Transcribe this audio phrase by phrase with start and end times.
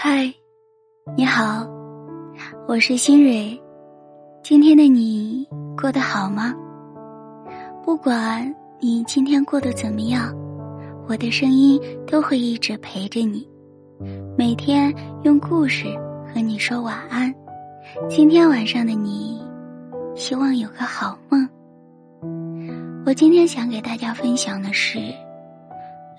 [0.00, 0.32] 嗨，
[1.16, 1.66] 你好，
[2.68, 3.60] 我是新蕊。
[4.44, 5.44] 今天的你
[5.76, 6.54] 过得好吗？
[7.84, 10.32] 不管你今天过得怎么样，
[11.08, 13.44] 我的声音都会一直陪着你，
[14.36, 15.86] 每天用故事
[16.32, 17.34] 和你说晚安。
[18.08, 19.42] 今天晚上的你，
[20.14, 21.48] 希望有个好梦。
[23.04, 25.00] 我今天想给大家分享的是，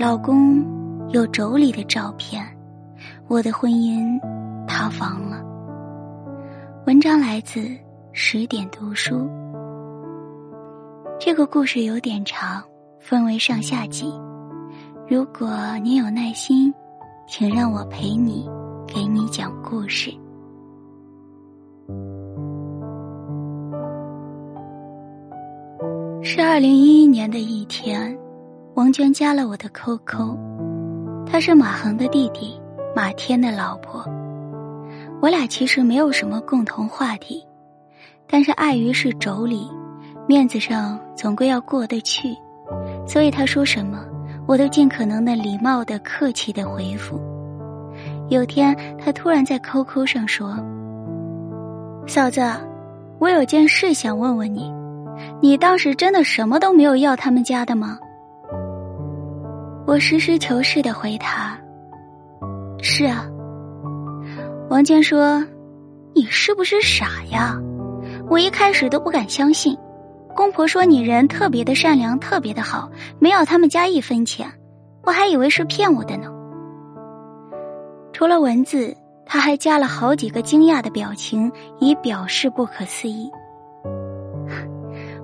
[0.00, 0.64] 老公
[1.10, 2.44] 有妯娌的照片。
[3.28, 4.18] 我的婚姻
[4.66, 5.44] 塌房了。
[6.86, 7.68] 文章来自
[8.10, 9.28] 十点读书。
[11.20, 12.62] 这个故事有点长，
[12.98, 14.18] 分为上下集。
[15.06, 15.46] 如果
[15.82, 16.72] 你有耐心，
[17.26, 18.48] 请让我陪你，
[18.86, 20.10] 给你讲故事。
[26.22, 28.18] 是二零一一年的一天，
[28.72, 30.34] 王娟加了我的 QQ，
[31.26, 32.58] 他是马恒的弟弟。
[32.98, 34.04] 马天的老婆，
[35.22, 37.46] 我俩其实没有什么共同话题，
[38.26, 39.70] 但是碍于是妯娌，
[40.26, 42.36] 面子上总归要过得去，
[43.06, 44.04] 所以他说什么，
[44.48, 47.20] 我都尽可能的礼貌的、客气的回复。
[48.30, 50.58] 有天，他突然在 QQ 上说
[52.04, 52.42] ：“嫂子，
[53.20, 54.74] 我有件事想问问你，
[55.40, 57.96] 你当时真的什么都没有要他们家的吗？”
[59.86, 61.56] 我实事求是的回他。
[62.90, 63.28] 是啊，
[64.70, 65.44] 王娟说
[66.16, 67.54] ：“你是不是傻呀？
[68.30, 69.76] 我一开始都不敢相信。
[70.34, 74.50] 公婆说你人特别的善良，特别的好，没要他们家一分钱，
[75.04, 76.32] 我还以为是骗我的呢。”
[78.10, 83.30] 除了文字，他还加了好几个惊讶的表情，以表示不可思议。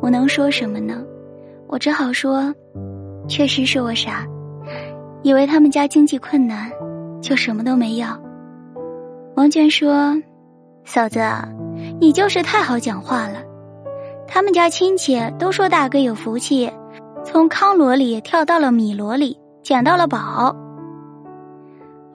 [0.00, 1.04] 我能说什么呢？
[1.68, 2.54] 我只好说
[3.28, 4.26] ：“确实是我傻，
[5.22, 6.72] 以为他们家经济困难。”
[7.20, 8.20] 就什么都没要。
[9.36, 10.16] 王娟说
[10.84, 11.20] ：“嫂子，
[12.00, 13.42] 你就是太好讲话了。
[14.26, 16.70] 他们家亲戚都说大哥有福气，
[17.24, 20.54] 从康罗里跳到了米罗里，捡到了宝。”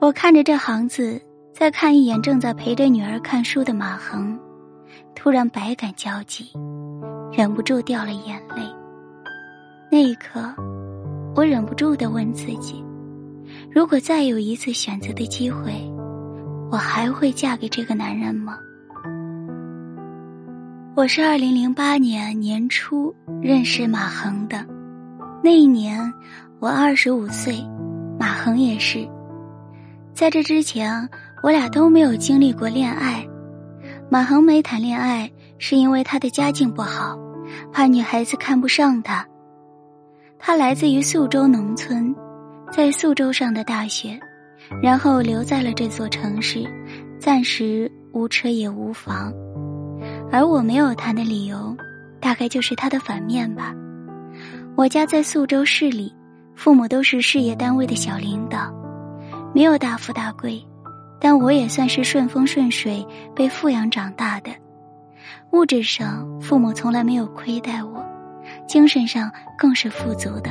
[0.00, 1.20] 我看着这行字，
[1.52, 4.38] 再看一眼正在陪着女儿看书的马恒，
[5.14, 6.52] 突然百感交集，
[7.32, 8.62] 忍不住掉了眼泪。
[9.90, 10.54] 那一刻，
[11.34, 12.84] 我忍不住的问自己。
[13.76, 15.70] 如果再有一次选择的机会，
[16.70, 18.56] 我还会嫁给这个男人吗？
[20.94, 24.64] 我是二零零八年年初认识马恒的，
[25.44, 26.10] 那一年
[26.58, 27.62] 我二十五岁，
[28.18, 29.06] 马恒也是。
[30.14, 31.06] 在这之前，
[31.42, 33.28] 我俩都没有经历过恋爱。
[34.08, 37.18] 马恒没谈恋爱，是因为他的家境不好，
[37.70, 39.22] 怕女孩子看不上他。
[40.38, 42.16] 他来自于宿州农村。
[42.72, 44.18] 在宿州上的大学，
[44.82, 46.64] 然后留在了这座城市，
[47.18, 49.32] 暂时无车也无房。
[50.30, 51.74] 而我没有谈的理由，
[52.20, 53.74] 大概就是他的反面吧。
[54.76, 56.12] 我家在宿州市里，
[56.54, 58.74] 父母都是事业单位的小领导，
[59.54, 60.62] 没有大富大贵，
[61.18, 64.50] 但我也算是顺风顺水被富养长大的。
[65.52, 68.04] 物质上，父母从来没有亏待我，
[68.66, 70.50] 精神上更是富足的。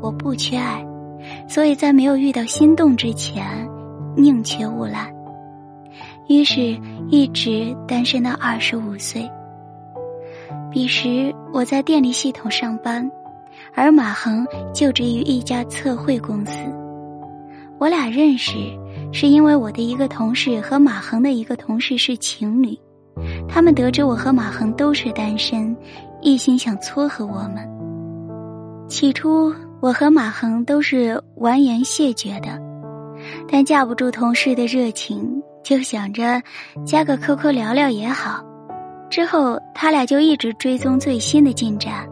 [0.00, 0.82] 我不缺爱。
[1.48, 3.44] 所以在没有遇到心动之前，
[4.16, 5.12] 宁缺毋滥。
[6.28, 6.78] 于是，
[7.10, 9.30] 一直单身到二十五岁。
[10.70, 13.08] 彼时，我在电力系统上班，
[13.74, 16.58] 而马恒就职于一家测绘公司。
[17.78, 18.52] 我俩认识，
[19.12, 22.76] 是因为我的一个同事和马恒的一个同事是情侣，
[23.48, 25.76] 他们得知我和马恒都是单身，
[26.22, 27.68] 一心想撮合我们。
[28.88, 29.52] 起初。
[29.84, 32.58] 我和马恒都是完颜谢绝的，
[33.46, 36.40] 但架不住同事的热情，就想着
[36.86, 38.42] 加个 QQ 聊聊也好。
[39.10, 42.08] 之后他俩就一直追踪最新的进展，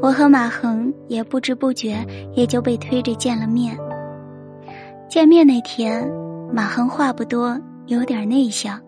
[0.00, 2.02] 我和马恒也不知不觉
[2.34, 3.76] 也就被推着见了面。
[5.10, 6.10] 见面那天，
[6.50, 8.80] 马恒话不多，有点内向，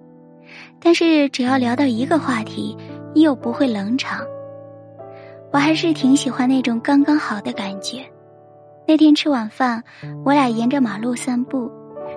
[0.81, 2.75] 但是只要聊到一个话题，
[3.15, 4.25] 又不会冷场。
[5.53, 8.05] 我还是挺喜欢那种刚刚好的感觉。
[8.87, 9.83] 那天吃晚饭，
[10.25, 11.71] 我俩沿着马路散步，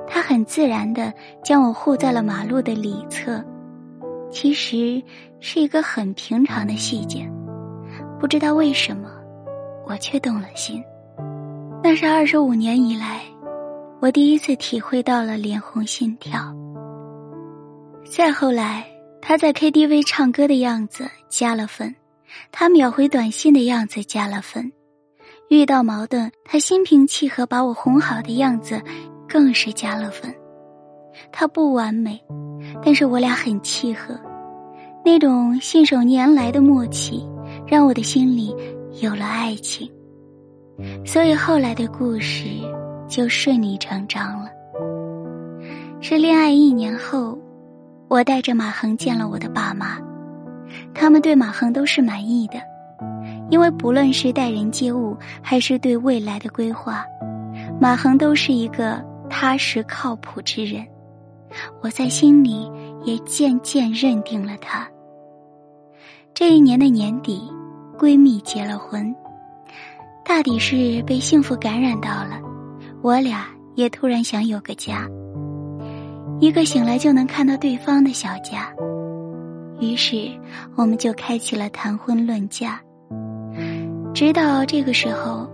[0.08, 1.14] 他很自然的
[1.44, 3.44] 将我护在了马路的里侧。
[4.32, 5.02] 其实
[5.40, 7.30] 是一个很平常的细节，
[8.20, 9.10] 不知道为什么，
[9.86, 10.84] 我却动了心。
[11.84, 13.22] 那是二十五年以来，
[14.00, 16.40] 我第一次体会到了脸红心跳。
[18.10, 18.86] 再后来，
[19.22, 21.94] 他在 KTV 唱歌的样子加了分。
[22.52, 24.72] 他秒回短信的样子加了分，
[25.50, 28.82] 遇到矛盾他心平气和把我哄好的样子
[29.28, 30.34] 更是加了分。
[31.32, 32.20] 他不完美，
[32.84, 34.20] 但是我俩很契合，
[35.06, 37.24] 那种信手拈来的默契，
[37.68, 38.56] 让我的心里
[39.02, 39.90] 有了爱情。
[41.06, 42.46] 所以后来的故事
[43.08, 44.50] 就顺理成章了。
[46.02, 47.38] 是恋爱一年后，
[48.10, 50.00] 我带着马恒见了我的爸妈，
[50.94, 52.56] 他们对马恒都是满意的，
[53.50, 57.06] 因为不论是待人接物，还是对未来的规划，
[57.80, 60.86] 马恒都是一个踏实靠谱之人。
[61.82, 62.72] 我在心里
[63.04, 64.88] 也渐渐认定了他。
[66.34, 67.52] 这一年的年底，
[67.98, 69.14] 闺蜜结了婚。
[70.26, 72.40] 大抵是被幸福感染到了，
[73.02, 75.08] 我俩也突然想有个家，
[76.40, 78.74] 一个醒来就能看到对方的小家。
[79.80, 80.30] 于是
[80.76, 82.80] 我们就开启了谈婚论嫁。
[84.14, 85.50] 直到这个时候，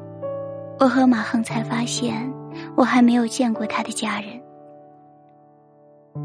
[0.79, 2.31] 我和马恒才发现，
[2.75, 4.29] 我还没有见过他的家人。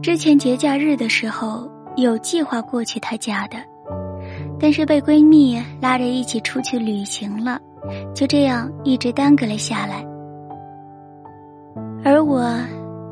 [0.03, 3.57] 之前节假日的时候有计划过去他家的，
[4.59, 7.61] 但是被闺蜜拉着一起出去旅行了。
[8.15, 10.05] 就这样一直耽搁了下来，
[12.03, 12.51] 而我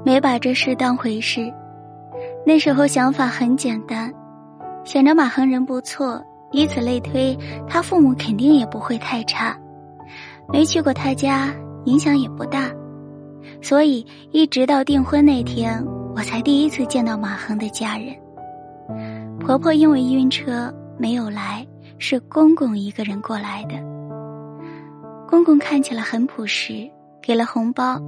[0.03, 1.53] 没把这事当回事。
[2.47, 4.13] 那时候想法很简单，
[4.85, 7.37] 想着马恒人不错，以此类推，
[7.69, 9.57] 他父母肯定也不会太差。
[10.53, 12.71] 没去过他家，影响也不大。
[13.61, 15.85] 所以一直到订婚那天，
[16.15, 18.15] 我才第一次见到马恒的家人。
[19.39, 21.67] 婆婆因为晕车没有来，
[21.99, 23.75] 是公公一个人过来的。
[25.29, 26.91] 公公看起来很朴实，
[27.23, 28.01] 给了红包，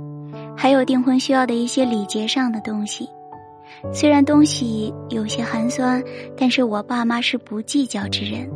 [0.56, 3.08] 还有订婚需要的一些礼节上的东西。
[3.92, 6.02] 虽然东西有些寒酸，
[6.36, 8.50] 但是我爸妈是不计较之人。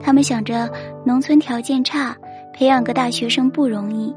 [0.00, 0.70] 他们想着
[1.04, 2.16] 农村条件差，
[2.52, 4.14] 培养个大学生不容易，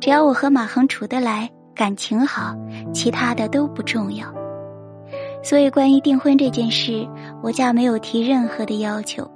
[0.00, 2.56] 只要我和马恒处得来，感情好，
[2.92, 4.32] 其他的都不重要。
[5.42, 7.06] 所以关于订婚这件事，
[7.42, 9.30] 我家没有提任何的要求。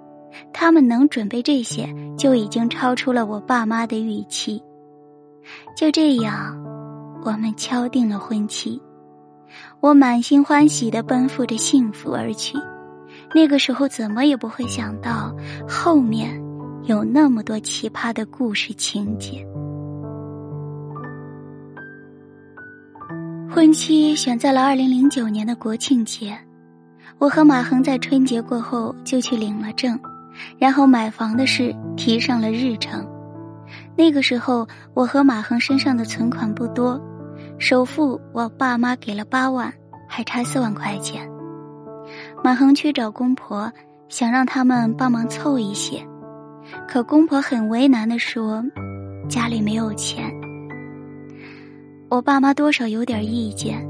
[0.53, 4.63] 他们能准备这些，就已经超出了我爸妈的预期。
[5.77, 6.57] 就这样，
[7.25, 8.81] 我们敲定了婚期。
[9.81, 12.59] 我满心欢喜的奔赴着幸福而去。
[13.35, 15.35] 那个时候，怎么也不会想到
[15.69, 16.43] 后面
[16.85, 19.47] 有那么多奇葩的故事情节。
[23.51, 26.39] 婚期选在了二零零九年的国庆节，
[27.19, 29.99] 我和马恒在春节过后就去领了证。
[30.57, 33.05] 然后买房的事提上了日程。
[33.97, 37.01] 那个时候，我和马恒身上的存款不多，
[37.59, 39.73] 首付我爸妈给了八万，
[40.09, 41.29] 还差四万块钱。
[42.43, 43.71] 马恒去找公婆，
[44.09, 46.01] 想让他们帮忙凑一些，
[46.87, 48.63] 可公婆很为难的说，
[49.29, 50.33] 家里没有钱。
[52.09, 53.85] 我爸妈多少有点意见，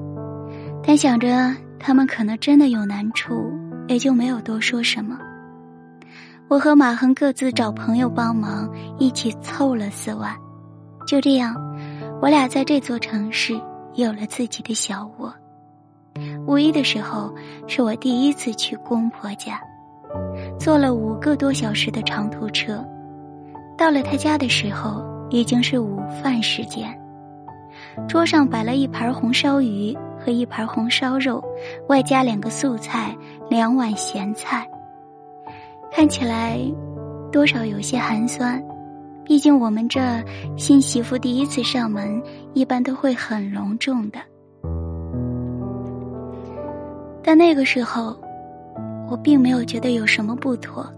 [0.83, 3.53] 但想着他们可能真的有难处，
[3.87, 5.19] 也就没有多说什么。
[6.49, 8.69] 我和马恒各自找朋友帮忙，
[8.99, 10.35] 一起凑了四万。
[11.07, 11.55] 就这样，
[12.21, 13.59] 我俩在这座城市
[13.95, 15.33] 有了自己的小窝。
[16.47, 17.33] 五一的时候，
[17.69, 19.61] 是我第一次去公婆家，
[20.59, 22.85] 坐了五个多小时的长途车。
[23.77, 26.93] 到了他家的时候，已经是午饭时间。
[28.09, 31.43] 桌上摆了一盘红烧鱼和一盘红烧肉，
[31.89, 33.17] 外加两个素菜，
[33.49, 34.67] 两碗咸菜。
[35.93, 36.59] 看起来，
[37.31, 38.61] 多少有些寒酸。
[39.29, 40.01] 毕竟我们这
[40.57, 42.21] 新媳妇第一次上门，
[42.55, 44.19] 一般都会很隆重的。
[47.23, 48.19] 但那个时候，
[49.11, 50.91] 我并没有觉得有什么不妥，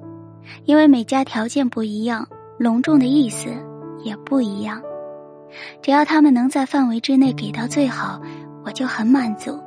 [0.64, 2.24] 因为每家条件不一样，
[2.56, 3.48] 隆重的意思
[4.04, 4.80] 也不一样。
[5.82, 8.22] 只要他们能在范围之内给到最好，
[8.64, 9.58] 我就很满足。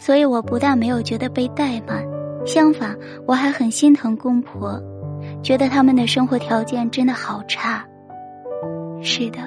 [0.00, 2.04] 所以我不但没有觉得被怠慢。
[2.44, 4.82] 相反，我还很心疼公婆，
[5.42, 7.84] 觉得他们的生活条件真的好差。
[9.02, 9.38] 是的，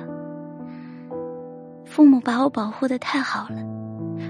[1.86, 3.58] 父母把我保护的太好了，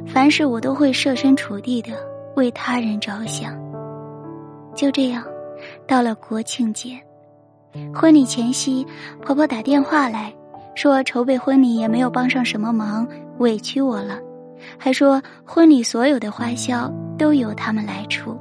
[0.07, 1.91] 凡事我都会设身处地的
[2.35, 3.53] 为他人着想。
[4.73, 5.23] 就这样，
[5.85, 6.97] 到了国庆节，
[7.93, 8.85] 婚礼前夕，
[9.21, 10.33] 婆婆打电话来
[10.73, 13.07] 说筹备婚礼也没有帮上什么忙，
[13.39, 14.17] 委屈我了，
[14.77, 18.39] 还说婚礼所有的花销都由他们来出。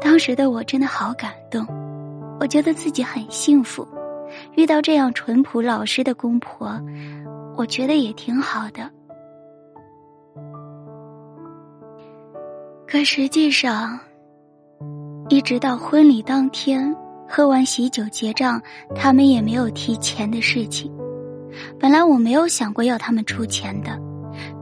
[0.00, 1.66] 当时的我真的好感动，
[2.40, 3.86] 我觉得自己很幸福，
[4.56, 6.80] 遇到这样淳朴老实的公婆，
[7.54, 8.90] 我觉得也挺好的。
[12.88, 14.00] 可实际上，
[15.28, 16.96] 一直到婚礼当天
[17.28, 18.60] 喝完喜酒结账，
[18.96, 20.90] 他们也没有提钱的事情。
[21.78, 24.00] 本来我没有想过要他们出钱的，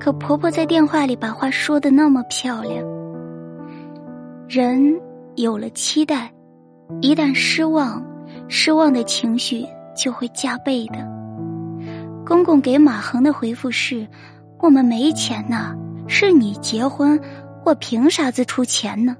[0.00, 2.84] 可婆婆在电话里把话说的那么漂亮。
[4.48, 5.00] 人
[5.36, 6.32] 有了期待，
[7.00, 8.02] 一旦失望，
[8.48, 9.64] 失望的情绪
[9.94, 10.98] 就会加倍的。
[12.26, 14.06] 公公给马恒的回复是
[14.60, 15.76] ：“我们没钱呐，
[16.08, 17.20] 是你结婚，
[17.64, 19.16] 我凭啥子出钱呢？”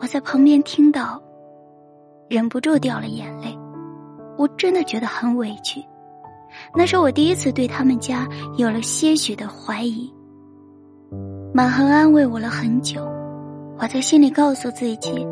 [0.00, 1.20] 我在旁边听到，
[2.28, 3.58] 忍不住掉了眼泪。
[4.36, 5.80] 我真的觉得很委屈，
[6.74, 10.12] 那是我第一次对他们家有了些许的怀疑。
[11.52, 13.06] 马恒安慰我了很久，
[13.78, 15.26] 我在心里告诉自己，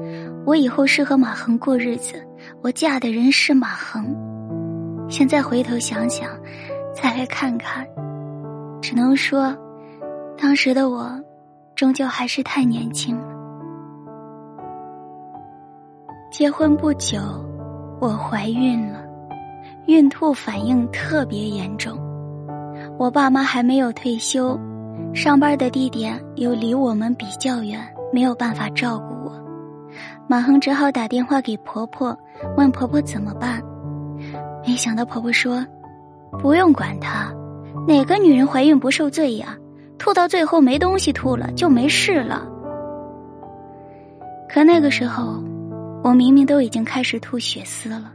[0.45, 2.27] 我以后是和马恒过日子，
[2.61, 4.15] 我嫁的人是马恒。
[5.09, 6.29] 现在回头想想，
[6.95, 7.87] 再来看看，
[8.81, 9.57] 只能说，
[10.37, 11.09] 当时的我，
[11.77, 13.27] 终究还是太年轻了。
[16.31, 17.21] 结婚不久，
[18.01, 19.05] 我怀孕了，
[19.87, 21.97] 孕吐反应特别严重，
[22.99, 24.59] 我爸妈还没有退休。
[25.15, 27.79] 上班的地点又离我们比较远，
[28.12, 29.33] 没有办法照顾我。
[30.28, 32.16] 马恒只好打电话给婆婆，
[32.57, 33.62] 问婆婆怎么办。
[34.66, 35.66] 没想到婆婆说
[36.40, 37.33] ：“不用管她，
[37.87, 39.57] 哪个女人怀孕不受罪呀？
[39.99, 42.47] 吐到最后没东西吐了就没事了。”
[44.49, 45.42] 可那个时候，
[46.04, 48.12] 我明明都已经开始吐血丝了，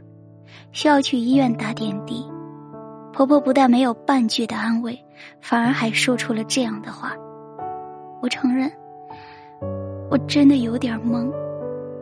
[0.72, 2.24] 需要去医院打点滴。
[3.12, 4.98] 婆婆不但没有半句的安慰。
[5.40, 7.12] 反而还说出了这样的话。
[8.22, 8.70] 我承认，
[10.10, 11.30] 我真的有点懵。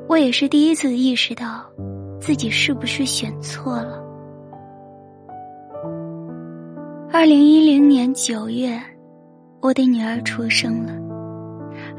[0.09, 1.65] 我也是第一次意识到，
[2.21, 4.03] 自己是不是选错了。
[7.13, 8.81] 二零一零年九月，
[9.61, 10.93] 我的女儿出生了，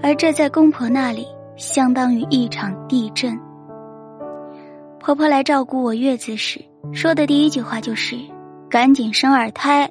[0.02, 3.38] 而这在公婆那里相当于一场地震。
[5.00, 8.16] 婆婆来照顾我月子时，说的第一句话就是
[8.70, 9.90] ：“赶紧生二胎。”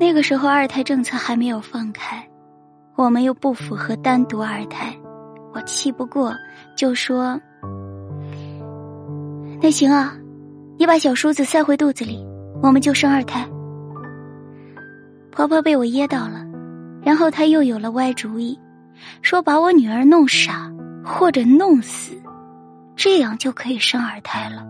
[0.00, 2.26] 那个时候二胎政策还没有放开，
[2.96, 4.96] 我们又不符合单独二胎，
[5.52, 6.32] 我气不过
[6.76, 7.40] 就说
[9.60, 10.16] ：“那行啊，
[10.78, 12.24] 你把小叔子塞回肚子里，
[12.62, 13.44] 我们就生二胎。”
[15.32, 16.46] 婆婆被我噎到了，
[17.02, 18.56] 然后她又有了歪主意，
[19.22, 20.72] 说把我女儿弄傻
[21.04, 22.14] 或者弄死，
[22.94, 24.64] 这样就可以生二胎了。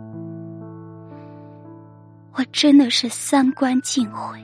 [2.37, 4.39] 我真的是三观尽毁。